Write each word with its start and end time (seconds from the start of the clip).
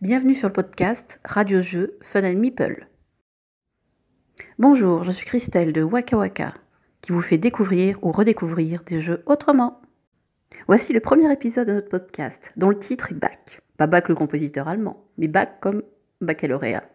Bienvenue 0.00 0.34
sur 0.34 0.48
le 0.48 0.54
podcast 0.54 1.20
Radio 1.26 1.60
Jeux 1.60 1.98
Fun 2.00 2.24
and 2.24 2.38
Meeple. 2.38 2.88
Bonjour, 4.58 5.04
je 5.04 5.10
suis 5.10 5.26
Christelle 5.26 5.74
de 5.74 5.82
Waka 5.82 6.16
Waka, 6.16 6.54
qui 7.02 7.12
vous 7.12 7.20
fait 7.20 7.36
découvrir 7.36 7.98
ou 8.02 8.10
redécouvrir 8.10 8.82
des 8.82 8.98
jeux 8.98 9.22
autrement. 9.26 9.82
Voici 10.66 10.94
le 10.94 11.00
premier 11.00 11.30
épisode 11.30 11.68
de 11.68 11.74
notre 11.74 11.90
podcast, 11.90 12.50
dont 12.56 12.70
le 12.70 12.78
titre 12.78 13.12
est 13.12 13.14
Bach. 13.14 13.60
Pas 13.76 13.86
Bach 13.86 14.08
le 14.08 14.14
compositeur 14.14 14.68
allemand, 14.68 15.04
mais 15.18 15.28
Bach 15.28 15.48
comme 15.60 15.82
baccalauréat. 16.22 16.89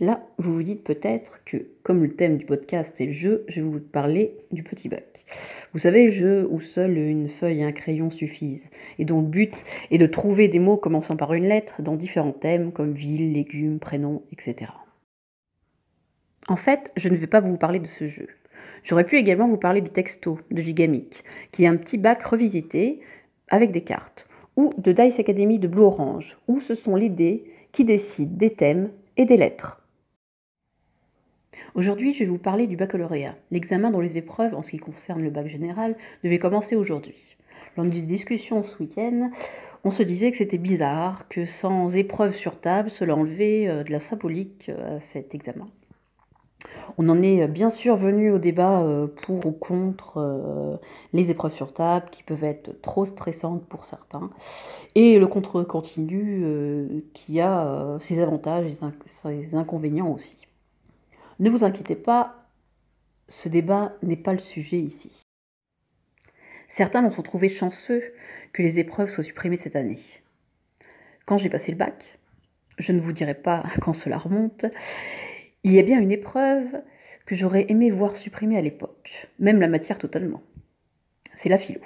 Là, 0.00 0.26
vous 0.38 0.52
vous 0.52 0.62
dites 0.62 0.84
peut-être 0.84 1.40
que, 1.44 1.68
comme 1.82 2.02
le 2.02 2.14
thème 2.14 2.36
du 2.36 2.46
podcast 2.46 3.00
est 3.00 3.06
le 3.06 3.12
jeu, 3.12 3.44
je 3.48 3.60
vais 3.60 3.68
vous 3.68 3.80
parler 3.80 4.36
du 4.52 4.62
petit 4.62 4.88
bac. 4.88 5.24
Vous 5.72 5.78
savez, 5.78 6.10
jeu 6.10 6.46
où 6.50 6.60
seule 6.60 6.98
une 6.98 7.28
feuille 7.28 7.60
et 7.60 7.64
un 7.64 7.72
crayon 7.72 8.10
suffisent, 8.10 8.70
et 8.98 9.04
dont 9.04 9.20
le 9.20 9.26
but 9.26 9.64
est 9.90 9.98
de 9.98 10.06
trouver 10.06 10.48
des 10.48 10.58
mots 10.58 10.76
commençant 10.76 11.16
par 11.16 11.34
une 11.34 11.48
lettre 11.48 11.82
dans 11.82 11.96
différents 11.96 12.32
thèmes 12.32 12.72
comme 12.72 12.92
ville, 12.92 13.32
légumes, 13.32 13.78
prénoms, 13.78 14.22
etc. 14.32 14.72
En 16.48 16.56
fait, 16.56 16.90
je 16.96 17.08
ne 17.08 17.16
vais 17.16 17.26
pas 17.26 17.40
vous 17.40 17.56
parler 17.56 17.80
de 17.80 17.86
ce 17.86 18.06
jeu. 18.06 18.28
J'aurais 18.82 19.04
pu 19.04 19.16
également 19.16 19.48
vous 19.48 19.56
parler 19.56 19.80
du 19.80 19.90
texto 19.90 20.38
de 20.50 20.60
Gigamic, 20.60 21.24
qui 21.52 21.64
est 21.64 21.68
un 21.68 21.76
petit 21.76 21.98
bac 21.98 22.22
revisité 22.22 23.00
avec 23.48 23.72
des 23.72 23.80
cartes, 23.80 24.26
ou 24.56 24.72
de 24.78 24.92
Dice 24.92 25.18
Academy 25.18 25.58
de 25.58 25.68
Blue 25.68 25.82
Orange, 25.82 26.38
où 26.48 26.60
ce 26.60 26.74
sont 26.74 26.96
les 26.96 27.08
dés 27.08 27.44
qui 27.72 27.84
décident 27.84 28.36
des 28.36 28.50
thèmes 28.50 28.90
et 29.16 29.24
des 29.24 29.36
lettres. 29.36 29.80
Aujourd'hui, 31.74 32.14
je 32.14 32.20
vais 32.20 32.24
vous 32.26 32.38
parler 32.38 32.66
du 32.66 32.76
baccalauréat, 32.76 33.34
l'examen 33.50 33.90
dont 33.90 34.00
les 34.00 34.18
épreuves 34.18 34.54
en 34.54 34.62
ce 34.62 34.70
qui 34.70 34.76
concerne 34.76 35.22
le 35.22 35.30
bac 35.30 35.48
général 35.48 35.96
devaient 36.22 36.38
commencer 36.38 36.76
aujourd'hui. 36.76 37.36
Lors 37.76 37.86
d'une 37.86 38.06
discussion 38.06 38.62
ce 38.62 38.76
week-end, 38.78 39.30
on 39.82 39.90
se 39.90 40.02
disait 40.02 40.30
que 40.30 40.36
c'était 40.36 40.58
bizarre 40.58 41.28
que 41.28 41.46
sans 41.46 41.96
épreuve 41.96 42.34
sur 42.34 42.60
table, 42.60 42.90
cela 42.90 43.16
enlevait 43.16 43.68
euh, 43.68 43.82
de 43.82 43.92
la 43.92 44.00
symbolique 44.00 44.66
euh, 44.68 44.98
à 44.98 45.00
cet 45.00 45.34
examen. 45.34 45.66
On 46.98 47.08
en 47.08 47.22
est 47.22 47.46
bien 47.48 47.70
sûr 47.70 47.96
venu 47.96 48.30
au 48.30 48.38
débat 48.38 48.82
euh, 48.82 49.06
pour 49.06 49.46
ou 49.46 49.52
contre 49.52 50.18
euh, 50.18 50.76
les 51.12 51.30
épreuves 51.30 51.52
sur 51.52 51.72
table 51.72 52.06
qui 52.10 52.22
peuvent 52.22 52.44
être 52.44 52.80
trop 52.82 53.04
stressantes 53.04 53.66
pour 53.66 53.84
certains 53.84 54.30
et 54.94 55.18
le 55.18 55.26
contre 55.26 55.62
continu 55.62 56.42
euh, 56.44 57.00
qui 57.12 57.40
a 57.40 57.98
ses 58.00 58.20
avantages 58.20 58.66
et 58.66 58.76
ses 59.06 59.54
inconvénients 59.54 60.10
aussi. 60.10 60.46
Ne 61.40 61.50
vous 61.50 61.64
inquiétez 61.64 61.96
pas, 61.96 62.46
ce 63.26 63.48
débat 63.48 63.94
n'est 64.02 64.16
pas 64.16 64.32
le 64.32 64.38
sujet 64.38 64.78
ici. 64.78 65.22
Certains 66.68 67.02
l'ont 67.02 67.10
trouvé 67.10 67.48
chanceux 67.48 68.02
que 68.52 68.62
les 68.62 68.78
épreuves 68.78 69.08
soient 69.08 69.24
supprimées 69.24 69.56
cette 69.56 69.76
année. 69.76 69.98
Quand 71.26 71.36
j'ai 71.36 71.48
passé 71.48 71.72
le 71.72 71.78
bac, 71.78 72.18
je 72.78 72.92
ne 72.92 73.00
vous 73.00 73.12
dirai 73.12 73.34
pas 73.34 73.64
quand 73.80 73.92
cela 73.92 74.18
remonte, 74.18 74.66
il 75.64 75.72
y 75.72 75.78
a 75.78 75.82
bien 75.82 76.00
une 76.00 76.12
épreuve 76.12 76.82
que 77.26 77.34
j'aurais 77.34 77.66
aimé 77.68 77.90
voir 77.90 78.16
supprimée 78.16 78.58
à 78.58 78.62
l'époque, 78.62 79.28
même 79.38 79.60
la 79.60 79.68
matière 79.68 79.98
totalement. 79.98 80.42
C'est 81.32 81.48
la 81.48 81.58
philo. 81.58 81.80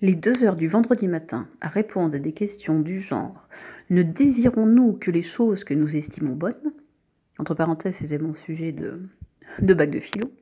Les 0.00 0.14
deux 0.14 0.44
heures 0.44 0.56
du 0.56 0.68
vendredi 0.68 1.08
matin 1.08 1.48
à 1.60 1.68
répondre 1.68 2.16
à 2.16 2.18
des 2.18 2.32
questions 2.32 2.80
du 2.80 3.00
genre 3.00 3.48
Ne 3.90 4.02
désirons-nous 4.02 4.94
que 4.94 5.10
les 5.10 5.22
choses 5.22 5.64
que 5.64 5.74
nous 5.74 5.96
estimons 5.96 6.34
bonnes? 6.34 6.72
Entre 7.38 7.54
parenthèses, 7.54 8.02
c'est 8.04 8.18
mon 8.18 8.34
sujet 8.34 8.72
de, 8.72 9.00
de 9.60 9.74
bac 9.74 9.90
de 9.90 10.00
philo. 10.00 10.32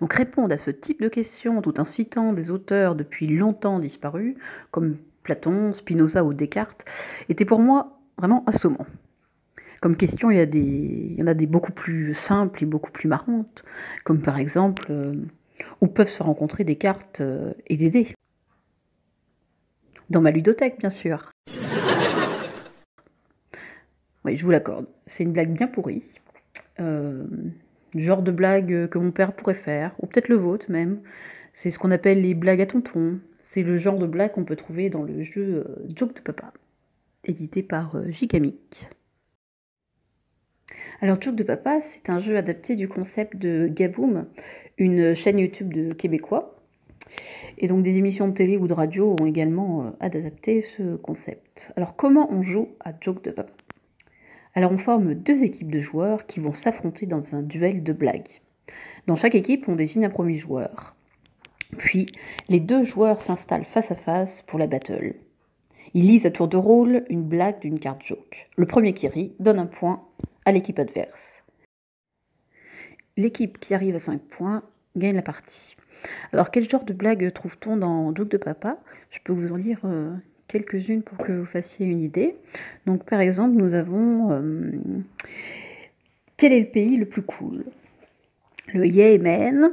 Donc 0.00 0.12
répondre 0.12 0.52
à 0.52 0.58
ce 0.58 0.70
type 0.70 1.00
de 1.00 1.08
questions 1.08 1.62
tout 1.62 1.80
en 1.80 1.84
citant 1.84 2.32
des 2.34 2.50
auteurs 2.50 2.94
depuis 2.94 3.26
longtemps 3.26 3.78
disparus, 3.78 4.36
comme 4.70 4.96
Platon, 5.22 5.72
Spinoza 5.72 6.24
ou 6.24 6.34
Descartes, 6.34 6.84
était 7.28 7.44
pour 7.46 7.60
moi 7.60 8.00
vraiment 8.18 8.44
assommant. 8.46 8.86
Comme 9.82 9.96
question, 9.96 10.30
il 10.30 10.36
y, 10.38 11.22
en 11.24 11.26
a 11.26 11.34
des 11.34 11.46
beaucoup 11.46 11.72
plus 11.72 12.14
simples 12.14 12.62
et 12.62 12.66
beaucoup 12.66 12.92
plus 12.92 13.08
marrantes, 13.08 13.64
comme 14.04 14.22
par 14.22 14.38
exemple 14.38 14.86
euh, 14.90 15.12
où 15.80 15.88
peuvent 15.88 16.08
se 16.08 16.22
rencontrer 16.22 16.62
des 16.62 16.76
cartes 16.76 17.20
euh, 17.20 17.52
et 17.66 17.76
des 17.76 17.90
dés. 17.90 18.14
Dans 20.08 20.20
ma 20.20 20.30
ludothèque, 20.30 20.78
bien 20.78 20.88
sûr. 20.88 21.32
Oui, 24.24 24.36
je 24.36 24.44
vous 24.44 24.52
l'accorde. 24.52 24.86
C'est 25.04 25.24
une 25.24 25.32
blague 25.32 25.52
bien 25.52 25.66
pourrie. 25.66 26.04
Euh, 26.78 27.24
genre 27.96 28.22
de 28.22 28.30
blague 28.30 28.88
que 28.88 28.98
mon 28.98 29.10
père 29.10 29.32
pourrait 29.32 29.52
faire, 29.52 29.96
ou 29.98 30.06
peut-être 30.06 30.28
le 30.28 30.36
vôtre 30.36 30.70
même. 30.70 31.00
C'est 31.52 31.70
ce 31.70 31.80
qu'on 31.80 31.90
appelle 31.90 32.22
les 32.22 32.34
blagues 32.34 32.60
à 32.60 32.66
tonton. 32.66 33.18
C'est 33.42 33.64
le 33.64 33.78
genre 33.78 33.98
de 33.98 34.06
blague 34.06 34.30
qu'on 34.30 34.44
peut 34.44 34.54
trouver 34.54 34.90
dans 34.90 35.02
le 35.02 35.22
jeu 35.22 35.66
Joke 35.92 36.14
de 36.14 36.20
Papa, 36.20 36.52
édité 37.24 37.64
par 37.64 37.96
Gigamic. 38.12 38.92
Alors, 41.00 41.20
Joke 41.20 41.36
de 41.36 41.42
Papa, 41.42 41.80
c'est 41.80 42.10
un 42.10 42.18
jeu 42.18 42.36
adapté 42.36 42.76
du 42.76 42.88
concept 42.88 43.36
de 43.36 43.68
Gaboom, 43.68 44.26
une 44.78 45.14
chaîne 45.14 45.38
YouTube 45.38 45.72
de 45.72 45.92
Québécois. 45.92 46.56
Et 47.58 47.66
donc, 47.66 47.82
des 47.82 47.98
émissions 47.98 48.28
de 48.28 48.32
télé 48.32 48.56
ou 48.56 48.66
de 48.66 48.72
radio 48.72 49.16
ont 49.20 49.26
également 49.26 49.84
euh, 49.84 49.90
adapté 50.00 50.62
ce 50.62 50.96
concept. 50.96 51.72
Alors, 51.76 51.96
comment 51.96 52.32
on 52.32 52.42
joue 52.42 52.68
à 52.80 52.92
Joke 53.00 53.22
de 53.24 53.30
Papa? 53.30 53.52
Alors, 54.54 54.72
on 54.72 54.78
forme 54.78 55.14
deux 55.14 55.44
équipes 55.44 55.70
de 55.70 55.80
joueurs 55.80 56.26
qui 56.26 56.40
vont 56.40 56.52
s'affronter 56.52 57.06
dans 57.06 57.34
un 57.34 57.42
duel 57.42 57.82
de 57.82 57.92
blagues. 57.92 58.40
Dans 59.06 59.16
chaque 59.16 59.34
équipe, 59.34 59.68
on 59.68 59.76
désigne 59.76 60.04
un 60.04 60.10
premier 60.10 60.36
joueur. 60.36 60.94
Puis, 61.78 62.06
les 62.48 62.60
deux 62.60 62.84
joueurs 62.84 63.20
s'installent 63.20 63.64
face 63.64 63.90
à 63.90 63.96
face 63.96 64.42
pour 64.42 64.58
la 64.58 64.66
battle. 64.66 65.14
Ils 65.94 66.06
lisent 66.06 66.26
à 66.26 66.30
tour 66.30 66.48
de 66.48 66.56
rôle 66.56 67.04
une 67.08 67.22
blague 67.22 67.60
d'une 67.60 67.78
carte 67.78 68.02
joke. 68.02 68.48
Le 68.56 68.66
premier 68.66 68.92
qui 68.92 69.08
rit 69.08 69.34
donne 69.40 69.58
un 69.58 69.66
point 69.66 70.02
à 70.44 70.52
l'équipe 70.52 70.78
adverse. 70.78 71.44
L'équipe 73.16 73.58
qui 73.58 73.74
arrive 73.74 73.94
à 73.94 73.98
5 73.98 74.20
points 74.20 74.62
gagne 74.96 75.16
la 75.16 75.22
partie. 75.22 75.76
Alors, 76.32 76.50
quel 76.50 76.68
genre 76.68 76.84
de 76.84 76.92
blague 76.92 77.32
trouve-t-on 77.32 77.76
dans 77.76 78.14
Joke 78.14 78.30
de 78.30 78.36
Papa? 78.36 78.78
Je 79.10 79.18
peux 79.22 79.32
vous 79.32 79.52
en 79.52 79.56
lire 79.56 79.80
euh, 79.84 80.12
quelques-unes 80.48 81.02
pour 81.02 81.18
que 81.18 81.32
vous 81.32 81.46
fassiez 81.46 81.86
une 81.86 82.00
idée. 82.00 82.36
Donc, 82.86 83.04
par 83.04 83.20
exemple, 83.20 83.56
nous 83.56 83.74
avons 83.74 84.32
euh, 84.32 84.70
Quel 86.36 86.52
est 86.52 86.60
le 86.60 86.66
pays 86.66 86.96
le 86.96 87.06
plus 87.06 87.22
cool? 87.22 87.64
Le 88.72 88.86
Yémen, 88.86 89.70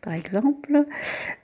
par 0.00 0.14
exemple. 0.14 0.84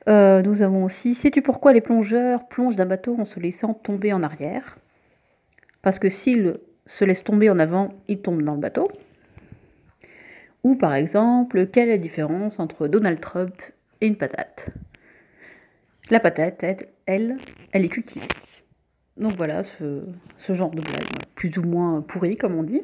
Euh, 0.08 0.42
nous 0.42 0.62
avons 0.62 0.84
aussi 0.84 1.14
Sais-tu 1.14 1.42
pourquoi 1.42 1.72
les 1.72 1.80
plongeurs 1.80 2.46
plongent 2.48 2.76
d'un 2.76 2.86
bateau 2.86 3.16
en 3.18 3.24
se 3.24 3.40
laissant 3.40 3.74
tomber 3.74 4.12
en 4.12 4.22
arrière? 4.22 4.78
Parce 5.82 5.98
que 5.98 6.08
s'ils 6.08 6.58
se 6.86 7.04
laisse 7.04 7.24
tomber 7.24 7.50
en 7.50 7.58
avant, 7.58 7.94
il 8.08 8.20
tombe 8.20 8.42
dans 8.42 8.54
le 8.54 8.60
bateau. 8.60 8.90
Ou 10.64 10.76
par 10.76 10.94
exemple, 10.94 11.66
quelle 11.66 11.88
est 11.88 11.92
la 11.92 11.98
différence 11.98 12.60
entre 12.60 12.88
Donald 12.88 13.20
Trump 13.20 13.54
et 14.00 14.06
une 14.06 14.16
patate? 14.16 14.70
La 16.10 16.20
patate, 16.20 16.64
elle, 17.06 17.36
elle, 17.72 17.84
est 17.84 17.88
cultivée. 17.88 18.28
Donc 19.16 19.32
voilà 19.36 19.62
ce, 19.62 20.02
genre 20.48 20.70
de 20.70 20.80
blague, 20.80 21.24
plus 21.34 21.56
ou 21.58 21.62
moins 21.62 22.00
pourri 22.00 22.36
comme 22.36 22.54
on 22.54 22.62
dit. 22.62 22.82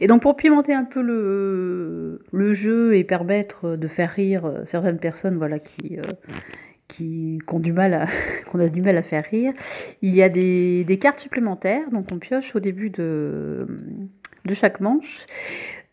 Et 0.00 0.06
donc 0.06 0.22
pour 0.22 0.36
pimenter 0.36 0.72
un 0.72 0.84
peu 0.84 1.02
le, 1.02 2.24
le 2.32 2.54
jeu 2.54 2.96
et 2.96 3.04
permettre 3.04 3.76
de 3.76 3.88
faire 3.88 4.10
rire 4.10 4.62
certaines 4.64 4.98
personnes 4.98 5.36
voilà, 5.36 5.58
qui, 5.58 5.98
euh, 5.98 6.02
qu'on 7.46 7.58
a 7.58 8.68
du 8.68 8.82
mal 8.82 8.96
à 8.96 9.02
faire 9.02 9.24
rire. 9.30 9.52
Il 10.02 10.14
y 10.14 10.22
a 10.22 10.28
des, 10.28 10.98
cartes 11.00 11.20
supplémentaires, 11.20 11.90
donc 11.90 12.06
on 12.12 12.18
pioche 12.18 12.54
au 12.54 12.60
début 12.60 12.90
de, 12.90 13.66
de 14.44 14.54
chaque 14.54 14.80
manche. 14.80 15.26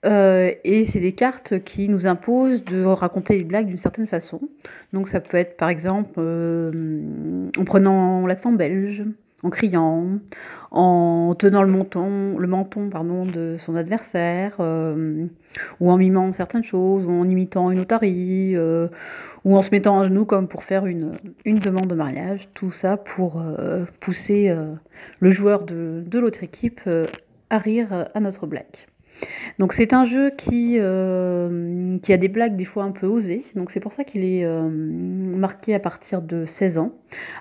Euh, 0.05 0.51
et 0.63 0.85
c'est 0.85 0.99
des 0.99 1.11
cartes 1.11 1.63
qui 1.63 1.89
nous 1.89 2.05
imposent 2.05 2.63
de 2.63 2.83
raconter 2.83 3.37
les 3.37 3.43
blagues 3.43 3.67
d'une 3.67 3.77
certaine 3.77 4.07
façon. 4.07 4.39
Donc 4.93 5.07
ça 5.07 5.19
peut 5.19 5.37
être 5.37 5.57
par 5.57 5.69
exemple 5.69 6.13
euh, 6.19 7.49
en 7.57 7.63
prenant 7.63 8.27
l'accent 8.27 8.51
belge, 8.51 9.03
en 9.47 9.49
criant, 9.49 10.19
en 10.71 11.33
tenant 11.39 11.63
le 11.63 11.71
menton, 11.71 12.37
le 12.37 12.47
menton 12.47 12.89
pardon, 12.89 13.25
de 13.25 13.55
son 13.57 13.75
adversaire, 13.75 14.57
euh, 14.59 15.25
ou 15.79 15.89
en 15.89 15.97
mimant 15.97 16.33
certaines 16.33 16.63
choses, 16.63 17.05
ou 17.05 17.11
en 17.11 17.27
imitant 17.29 17.71
une 17.71 17.79
otarie, 17.79 18.55
euh, 18.55 18.89
ou 19.45 19.55
en 19.55 19.61
se 19.61 19.71
mettant 19.71 20.01
à 20.01 20.03
genoux 20.03 20.25
comme 20.25 20.49
pour 20.49 20.63
faire 20.63 20.85
une, 20.85 21.13
une 21.45 21.59
demande 21.59 21.87
de 21.87 21.95
mariage. 21.95 22.49
Tout 22.53 22.71
ça 22.71 22.97
pour 22.97 23.41
euh, 23.41 23.85
pousser 24.01 24.53
le 25.19 25.31
joueur 25.31 25.63
de, 25.63 26.03
de 26.05 26.19
l'autre 26.19 26.43
équipe 26.43 26.81
à 27.49 27.57
rire 27.57 28.09
à 28.13 28.19
notre 28.19 28.45
blague. 28.47 28.65
Donc 29.57 29.73
c'est 29.73 29.93
un 29.93 30.03
jeu 30.03 30.29
qui, 30.29 30.73
qui 30.73 32.13
a 32.13 32.17
des 32.17 32.27
blagues 32.27 32.55
des 32.57 32.65
fois 32.65 32.83
un 32.83 32.91
peu 32.91 33.07
osées, 33.07 33.45
donc 33.55 33.71
c'est 33.71 33.79
pour 33.79 33.93
ça 33.93 34.03
qu'il 34.03 34.23
est 34.23 34.45
marqué 34.45 35.73
à 35.73 35.79
partir 35.79 36.21
de 36.21 36.45
16 36.45 36.77
ans. 36.77 36.91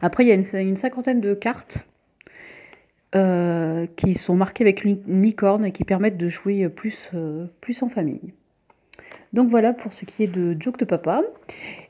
Après 0.00 0.25
il 0.25 0.29
y 0.29 0.32
a 0.32 0.35
une, 0.35 0.69
une 0.69 0.76
cinquantaine 0.76 1.20
de 1.20 1.35
cartes 1.35 1.87
euh, 3.17 3.87
qui 3.97 4.13
sont 4.15 4.35
marquées 4.35 4.63
avec 4.63 4.85
une 4.85 5.23
licorne 5.23 5.65
et 5.65 5.73
qui 5.73 5.85
permettent 5.85 6.19
de 6.19 6.29
jouer 6.29 6.69
plus, 6.69 7.11
euh, 7.15 7.47
plus 7.63 7.83
en 7.83 7.89
famille. 7.89 8.35
Donc 9.33 9.49
voilà 9.49 9.73
pour 9.73 9.95
ce 9.95 10.05
qui 10.05 10.23
est 10.23 10.27
de 10.27 10.55
Joke 10.61 10.79
de 10.79 10.85
Papa. 10.85 11.23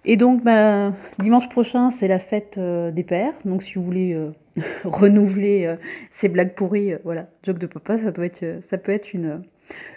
Et 0.04 0.16
donc 0.16 0.44
bah, 0.44 0.92
dimanche 1.18 1.48
prochain, 1.48 1.90
c'est 1.90 2.06
la 2.06 2.20
fête 2.20 2.58
euh, 2.58 2.92
des 2.92 3.02
pères. 3.02 3.32
Donc 3.44 3.64
si 3.64 3.74
vous 3.74 3.82
voulez 3.82 4.16
renouveler 4.84 5.76
ces 6.10 6.28
blagues 6.28 6.54
pourries, 6.54 6.94
voilà, 7.02 7.28
Joke 7.42 7.58
de 7.58 7.66
Papa, 7.66 7.98
ça, 7.98 8.12
doit 8.12 8.26
être, 8.26 8.62
ça 8.62 8.78
peut 8.78 8.92
être 8.92 9.12
une, 9.12 9.42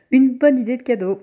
une 0.09 0.35
bonne 0.35 0.57
idée 0.57 0.77
de 0.77 0.83
cadeau. 0.83 1.21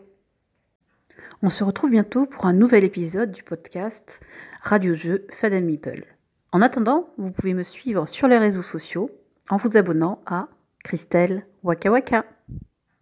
On 1.43 1.49
se 1.49 1.65
retrouve 1.65 1.91
bientôt 1.91 2.27
pour 2.27 2.47
un 2.47 2.53
nouvel 2.53 2.85
épisode 2.85 3.33
du 3.33 3.43
podcast 3.43 4.21
Radio 4.63 4.95
Jeu 4.95 5.27
Fadam 5.31 5.65
Meeple. 5.65 6.05
En 6.53 6.63
attendant, 6.63 7.09
vous 7.19 7.33
pouvez 7.33 7.55
me 7.55 7.65
suivre 7.65 8.07
sur 8.07 8.29
les 8.29 8.39
réseaux 8.39 8.63
sociaux 8.63 9.11
en 9.51 9.57
vous 9.57 9.77
abonnant 9.77 10.21
à 10.27 10.49
Christelle 10.85 11.47
Waka 11.63 11.91
Waka. 11.91 12.25